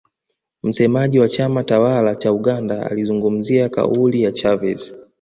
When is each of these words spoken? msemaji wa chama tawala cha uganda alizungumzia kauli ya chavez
msemaji 0.63 1.19
wa 1.19 1.29
chama 1.29 1.63
tawala 1.63 2.15
cha 2.15 2.31
uganda 2.33 2.85
alizungumzia 2.91 3.69
kauli 3.69 4.23
ya 4.23 4.31
chavez 4.31 4.95